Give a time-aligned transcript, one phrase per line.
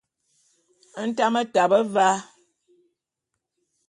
[1.09, 2.09] Ntame tabe va.